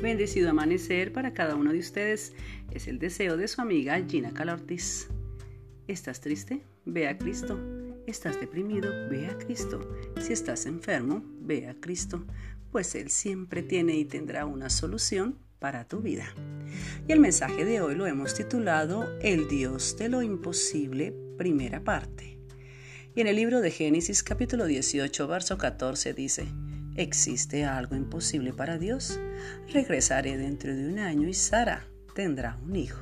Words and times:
bendecido 0.00 0.50
amanecer 0.50 1.12
para 1.12 1.34
cada 1.34 1.56
uno 1.56 1.72
de 1.72 1.78
ustedes 1.78 2.32
es 2.70 2.88
el 2.88 2.98
deseo 2.98 3.36
de 3.36 3.48
su 3.48 3.60
amiga 3.60 4.00
Gina 4.08 4.32
Calortis. 4.32 5.08
¿Estás 5.88 6.20
triste? 6.20 6.62
Ve 6.84 7.08
a 7.08 7.18
Cristo. 7.18 7.58
¿Estás 8.06 8.40
deprimido? 8.40 8.90
Ve 9.10 9.26
a 9.26 9.36
Cristo. 9.38 9.80
Si 10.20 10.32
estás 10.32 10.66
enfermo, 10.66 11.22
ve 11.40 11.68
a 11.68 11.74
Cristo, 11.74 12.24
pues 12.72 12.94
Él 12.94 13.10
siempre 13.10 13.62
tiene 13.62 13.96
y 13.96 14.04
tendrá 14.04 14.46
una 14.46 14.70
solución 14.70 15.38
para 15.58 15.86
tu 15.86 16.00
vida. 16.00 16.34
Y 17.06 17.12
el 17.12 17.20
mensaje 17.20 17.64
de 17.64 17.80
hoy 17.80 17.94
lo 17.94 18.06
hemos 18.06 18.34
titulado 18.34 19.18
El 19.20 19.48
Dios 19.48 19.96
de 19.98 20.08
lo 20.08 20.22
imposible, 20.22 21.14
primera 21.36 21.84
parte. 21.84 22.38
Y 23.14 23.20
en 23.20 23.26
el 23.26 23.36
libro 23.36 23.60
de 23.60 23.70
Génesis 23.70 24.22
capítulo 24.22 24.64
18, 24.64 25.26
verso 25.26 25.58
14 25.58 26.14
dice, 26.14 26.46
¿Existe 26.96 27.64
algo 27.64 27.94
imposible 27.94 28.52
para 28.52 28.76
Dios? 28.76 29.18
Regresaré 29.72 30.36
dentro 30.36 30.74
de 30.74 30.88
un 30.88 30.98
año 30.98 31.28
y 31.28 31.34
Sara 31.34 31.86
tendrá 32.14 32.58
un 32.64 32.76
hijo. 32.76 33.00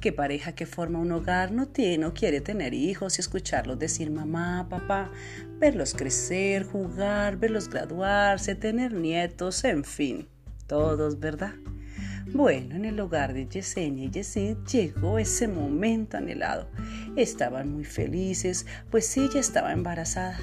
¿Qué 0.00 0.12
pareja 0.12 0.54
que 0.54 0.66
forma 0.66 0.98
un 0.98 1.12
hogar 1.12 1.52
no, 1.52 1.68
tiene, 1.68 1.98
no 1.98 2.14
quiere 2.14 2.40
tener 2.40 2.74
hijos 2.74 3.18
y 3.18 3.20
escucharlos 3.20 3.78
decir 3.78 4.10
mamá, 4.10 4.66
papá, 4.68 5.10
verlos 5.58 5.94
crecer, 5.94 6.64
jugar, 6.64 7.36
verlos 7.38 7.68
graduarse, 7.68 8.54
tener 8.54 8.92
nietos, 8.92 9.64
en 9.64 9.84
fin, 9.84 10.28
todos, 10.66 11.18
¿verdad? 11.18 11.54
Bueno, 12.32 12.74
en 12.74 12.84
el 12.84 12.98
hogar 12.98 13.32
de 13.34 13.46
Yesenia 13.46 14.06
y 14.06 14.10
Yesid 14.10 14.56
llegó 14.70 15.18
ese 15.18 15.46
momento 15.46 16.16
anhelado. 16.16 16.68
Estaban 17.14 17.72
muy 17.72 17.84
felices, 17.84 18.66
pues 18.90 19.16
ella 19.16 19.38
estaba 19.38 19.72
embarazada. 19.72 20.40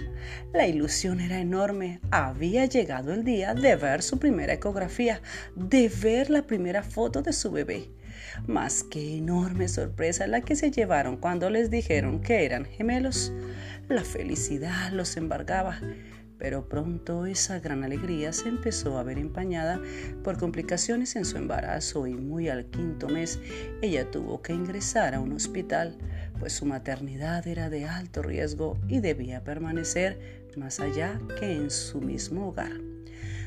La 0.53 0.66
ilusión 0.66 1.19
era 1.19 1.39
enorme. 1.39 1.99
Había 2.09 2.66
llegado 2.66 3.13
el 3.13 3.25
día 3.25 3.53
de 3.53 3.75
ver 3.75 4.02
su 4.02 4.17
primera 4.17 4.53
ecografía, 4.53 5.22
de 5.55 5.89
ver 5.89 6.30
la 6.30 6.47
primera 6.47 6.83
foto 6.83 7.22
de 7.22 7.33
su 7.33 7.52
bebé. 7.52 7.91
Más 8.47 8.83
qué 8.83 9.17
enorme 9.17 9.67
sorpresa 9.67 10.25
la 10.25 10.39
que 10.39 10.55
se 10.55 10.72
llevaron 10.72 11.17
cuando 11.17 11.50
les 11.50 11.69
dijeron 11.69 12.22
que 12.22 12.45
eran 12.45 12.63
gemelos. 12.66 13.33
La 13.89 14.05
felicidad 14.05 14.91
los 14.94 15.17
embargaba 15.17 15.81
pero 16.44 16.67
pronto 16.67 17.25
esa 17.25 17.61
gran 17.61 17.86
alegría 17.86 18.33
se 18.33 18.49
empezó 18.49 18.97
a 18.97 19.03
ver 19.03 19.17
empañada 19.17 19.80
por 20.25 20.38
complicaciones 20.38 21.16
en 21.16 21.23
su 21.23 21.38
embarazo 21.38 22.05
y 22.05 22.16
muy 22.16 22.50
al 22.50 22.66
quinto 22.66 23.08
mes 23.08 23.39
ella 23.81 24.11
tuvo 24.11 24.41
que 24.41 24.52
ingresar 24.52 25.16
a 25.16 25.22
un 25.22 25.31
hospital, 25.31 25.97
pues 26.39 26.52
su 26.52 26.66
maternidad 26.66 27.47
era 27.47 27.69
de 27.69 27.85
alto 27.85 28.22
riesgo 28.22 28.77
y 28.89 29.00
debía 29.00 29.45
permanecer 29.45 30.50
más 30.58 30.81
allá 30.81 31.17
que 31.39 31.53
en 31.53 31.72
su 31.72 32.02
mismo 32.02 32.50
hogar. 32.50 32.73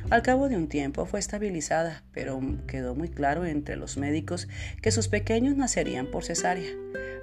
Al 0.08 0.22
cabo 0.22 0.48
de 0.48 0.56
un 0.56 0.66
tiempo 0.66 1.04
fue 1.04 1.20
estabilizada, 1.20 2.02
pero 2.12 2.40
quedó 2.66 2.94
muy 2.94 3.10
claro 3.10 3.44
entre 3.44 3.76
los 3.76 3.98
médicos 3.98 4.48
que 4.80 4.90
sus 4.90 5.08
pequeños 5.08 5.54
nacerían 5.54 6.06
por 6.06 6.24
cesárea. 6.24 6.70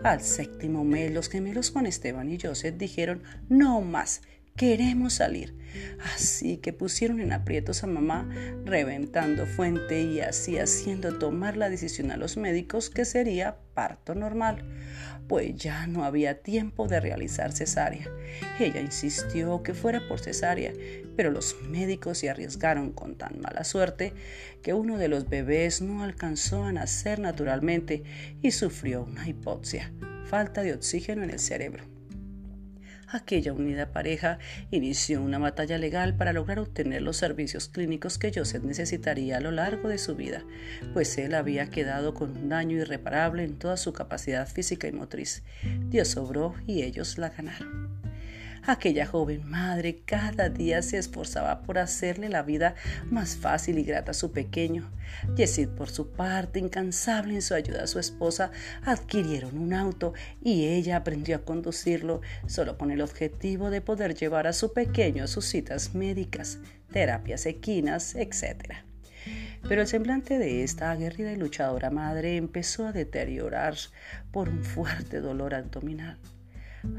Al 0.04 0.22
séptimo 0.22 0.84
mes, 0.84 1.12
los 1.12 1.30
gemelos 1.30 1.72
Juan 1.72 1.88
Esteban 1.88 2.30
y 2.30 2.38
Joseph 2.40 2.76
dijeron 2.78 3.24
no 3.50 3.82
más 3.82 4.22
Queremos 4.56 5.14
salir. 5.14 5.56
Así 6.14 6.58
que 6.58 6.73
pusieron 6.73 7.20
en 7.20 7.34
aprietos 7.34 7.84
a 7.84 7.88
mamá, 7.88 8.30
reventando 8.66 9.48
fuente 9.48 10.04
y 10.04 10.20
así 10.20 10.59
haciendo 10.59 11.18
tomar 11.18 11.58
la 11.58 11.70
decisión 11.70 12.12
a 12.12 12.18
los 12.18 12.38
médicos 12.38 12.92
que 12.92 13.06
sería 13.06 13.58
parto 13.74 14.14
normal, 14.14 14.64
pues 15.28 15.56
ya 15.56 15.88
no 15.88 16.04
había 16.04 16.44
tiempo 16.44 16.88
de 16.88 17.00
realizar 17.00 17.52
cesárea. 17.52 18.08
Ella 18.59 18.80
insistió 18.80 19.64
que 19.64 19.74
fuera 19.74 20.08
por 20.08 20.19
cesárea, 20.19 20.72
pero 21.16 21.31
los 21.31 21.56
médicos 21.68 22.20
se 22.20 22.30
arriesgaron 22.30 22.91
con 22.91 23.16
tan 23.16 23.41
mala 23.41 23.64
suerte 23.64 24.14
que 24.62 24.74
uno 24.75 25.00
de 25.00 25.08
los 25.08 25.30
bebés 25.30 25.81
no 25.81 26.03
alcanzó 26.03 26.64
a 26.64 26.72
nacer 26.72 27.18
naturalmente 27.18 28.03
y 28.44 28.52
sufrió 28.52 29.03
una 29.03 29.28
hipoxia, 29.28 29.91
falta 30.25 30.62
de 30.62 30.74
oxígeno 30.74 31.24
en 31.24 31.31
el 31.31 31.40
cerebro 31.40 31.93
aquella 33.13 33.53
unida 33.53 33.91
pareja 33.91 34.40
inició 34.72 35.22
una 35.22 35.40
batalla 35.40 35.78
legal 35.78 36.16
para 36.16 36.34
lograr 36.34 36.59
obtener 36.59 37.01
los 37.01 37.18
servicios 37.18 37.69
clínicos 37.69 38.18
que 38.18 38.31
Joseph 38.34 38.63
necesitaría 38.63 39.38
a 39.38 39.41
lo 39.41 39.51
largo 39.51 39.90
de 39.90 39.97
su 39.97 40.16
vida, 40.16 40.44
pues 40.94 41.18
él 41.18 41.35
había 41.35 41.69
quedado 41.69 42.13
con 42.13 42.35
un 42.35 42.50
daño 42.50 42.78
irreparable 42.78 43.44
en 43.44 43.57
toda 43.57 43.78
su 43.78 43.94
capacidad 43.94 44.47
física 44.47 44.88
y 44.88 44.91
motriz. 44.91 45.44
Dios 45.90 46.18
obró 46.18 46.56
y 46.68 46.84
ellos 46.84 47.18
la 47.18 47.29
ganaron. 47.29 48.03
Aquella 48.66 49.06
joven 49.06 49.50
madre 49.50 50.03
cada 50.06 50.47
día 50.47 50.81
se 50.81 50.97
esforzaba 50.97 51.63
por 51.63 51.78
hacerle 51.78 52.29
la 52.29 52.44
vida 52.44 52.75
más 53.12 53.35
fácil 53.35 53.78
y 53.78 53.84
grata 53.84 54.12
a 54.12 54.13
su 54.13 54.31
pequeño. 54.31 54.90
Yesid, 55.35 55.68
por 55.68 55.90
su 55.90 56.12
parte, 56.12 56.59
incansable 56.59 57.35
en 57.35 57.41
su 57.41 57.56
ayuda 57.56 57.84
a 57.84 57.88
su 57.88 58.00
esposa, 58.00 58.52
adquirieron 58.85 59.57
un 59.57 59.73
auto 59.73 60.13
y 60.41 60.68
ella 60.68 60.96
aprendió 60.96 61.35
a 61.35 61.44
conducirlo 61.44 62.22
solo 62.47 62.78
con 62.78 62.90
el 62.90 63.02
objetivo 63.02 63.69
de 63.69 63.81
poder 63.81 64.16
llevar 64.16 64.47
a 64.47 64.53
su 64.53 64.72
pequeño 64.72 65.25
a 65.25 65.28
sus 65.28 65.44
citas 65.44 65.94
médicas, 65.94 66.59
terapias 66.90 67.46
equinas, 67.46 68.16
etc. 68.16 68.75
Pero 69.68 69.81
el 69.81 69.88
semblante 69.88 70.40
de 70.40 70.63
esta 70.63 70.90
aguerrida 70.90 71.34
y 71.34 71.35
luchadora 71.35 71.90
madre 71.90 72.38
empezó 72.38 72.88
a 72.88 72.94
deteriorar 72.94 73.75
por 74.31 74.47
un 74.47 74.63
fuerte 74.63 75.19
dolor 75.19 75.53
abdominal 75.53 76.18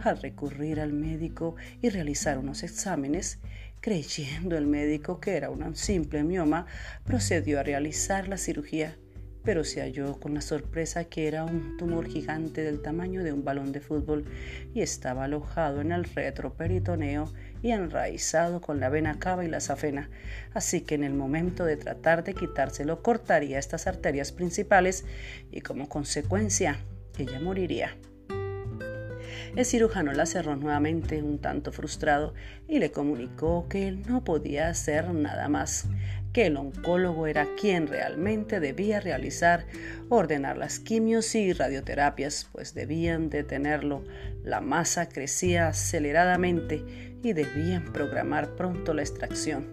al 0.02 0.20
recurrir 0.20 0.80
al 0.80 0.92
médico 0.92 1.56
y 1.82 1.90
realizar 1.90 2.38
unos 2.38 2.62
exámenes, 2.62 3.38
creyendo 3.80 4.56
el 4.56 4.66
médico 4.66 5.20
que 5.20 5.36
era 5.36 5.50
un 5.50 5.76
simple 5.76 6.24
mioma, 6.24 6.66
procedió 7.04 7.60
a 7.60 7.62
realizar 7.62 8.28
la 8.28 8.38
cirugía, 8.38 8.96
pero 9.44 9.62
se 9.62 9.82
halló 9.82 10.18
con 10.18 10.34
la 10.34 10.40
sorpresa 10.40 11.04
que 11.04 11.28
era 11.28 11.44
un 11.44 11.76
tumor 11.76 12.08
gigante 12.08 12.62
del 12.62 12.80
tamaño 12.80 13.22
de 13.22 13.32
un 13.32 13.44
balón 13.44 13.72
de 13.72 13.80
fútbol 13.80 14.24
y 14.72 14.80
estaba 14.80 15.24
alojado 15.24 15.82
en 15.82 15.92
el 15.92 16.04
retroperitoneo 16.04 17.30
y 17.62 17.70
enraizado 17.70 18.60
con 18.60 18.80
la 18.80 18.88
vena 18.88 19.18
cava 19.18 19.44
y 19.44 19.48
la 19.48 19.60
safena, 19.60 20.08
así 20.54 20.80
que 20.80 20.94
en 20.94 21.04
el 21.04 21.14
momento 21.14 21.64
de 21.64 21.76
tratar 21.76 22.24
de 22.24 22.34
quitárselo 22.34 23.02
cortaría 23.02 23.58
estas 23.58 23.86
arterias 23.86 24.32
principales 24.32 25.04
y 25.50 25.60
como 25.60 25.88
consecuencia 25.88 26.78
ella 27.18 27.38
moriría. 27.38 27.96
El 29.56 29.64
cirujano 29.64 30.12
la 30.12 30.26
cerró 30.26 30.56
nuevamente 30.56 31.22
un 31.22 31.38
tanto 31.38 31.70
frustrado 31.70 32.34
y 32.66 32.80
le 32.80 32.90
comunicó 32.90 33.68
que 33.68 33.86
él 33.86 34.02
no 34.08 34.24
podía 34.24 34.68
hacer 34.68 35.14
nada 35.14 35.48
más, 35.48 35.86
que 36.32 36.46
el 36.46 36.56
oncólogo 36.56 37.28
era 37.28 37.46
quien 37.54 37.86
realmente 37.86 38.58
debía 38.58 38.98
realizar, 38.98 39.64
ordenar 40.08 40.58
las 40.58 40.80
quimios 40.80 41.36
y 41.36 41.52
radioterapias, 41.52 42.48
pues 42.50 42.74
debían 42.74 43.30
detenerlo. 43.30 44.02
La 44.42 44.60
masa 44.60 45.08
crecía 45.08 45.68
aceleradamente 45.68 46.84
y 47.22 47.32
debían 47.32 47.92
programar 47.92 48.56
pronto 48.56 48.92
la 48.92 49.02
extracción, 49.02 49.68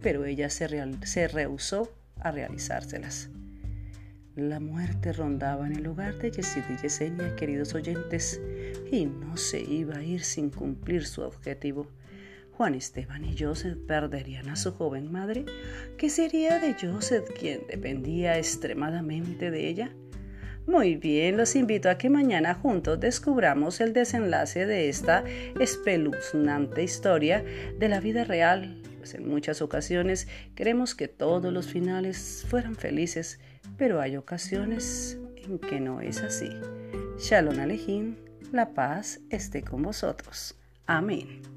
pero 0.00 0.24
ella 0.26 0.48
se, 0.48 0.68
se 1.02 1.26
rehusó 1.26 1.92
a 2.20 2.30
realizárselas. 2.30 3.30
La 4.36 4.58
muerte 4.58 5.12
rondaba 5.12 5.64
en 5.64 5.76
el 5.76 5.86
hogar 5.86 6.18
de 6.18 6.32
Yesid 6.32 6.64
y 6.68 6.82
Yesenia, 6.82 7.36
queridos 7.36 7.72
oyentes, 7.76 8.40
y 8.90 9.06
no 9.06 9.36
se 9.36 9.60
iba 9.60 9.98
a 9.98 10.02
ir 10.02 10.24
sin 10.24 10.50
cumplir 10.50 11.06
su 11.06 11.22
objetivo. 11.22 11.86
Juan 12.50 12.74
Esteban 12.74 13.24
y 13.24 13.38
Joseph 13.38 13.78
perderían 13.86 14.48
a 14.48 14.56
su 14.56 14.72
joven 14.72 15.12
madre. 15.12 15.44
¿Qué 15.98 16.10
sería 16.10 16.58
de 16.58 16.74
Joseph, 16.74 17.30
quien 17.38 17.60
dependía 17.68 18.36
extremadamente 18.36 19.52
de 19.52 19.68
ella? 19.68 19.94
Muy 20.66 20.96
bien, 20.96 21.36
los 21.36 21.54
invito 21.54 21.88
a 21.88 21.96
que 21.96 22.10
mañana 22.10 22.54
juntos 22.54 22.98
descubramos 22.98 23.80
el 23.80 23.92
desenlace 23.92 24.66
de 24.66 24.88
esta 24.88 25.22
espeluznante 25.60 26.82
historia 26.82 27.44
de 27.78 27.88
la 27.88 28.00
vida 28.00 28.24
real, 28.24 28.82
pues 28.98 29.14
en 29.14 29.28
muchas 29.28 29.62
ocasiones 29.62 30.26
queremos 30.56 30.96
que 30.96 31.06
todos 31.06 31.52
los 31.52 31.68
finales 31.68 32.44
fueran 32.48 32.74
felices 32.74 33.38
pero 33.76 34.00
hay 34.00 34.16
ocasiones 34.16 35.18
en 35.36 35.58
que 35.58 35.80
no 35.80 36.00
es 36.00 36.22
así. 36.22 36.50
Shalom 37.18 37.58
Alejim, 37.58 38.16
la 38.52 38.74
paz 38.74 39.20
esté 39.30 39.62
con 39.62 39.82
vosotros. 39.82 40.56
Amén. 40.86 41.53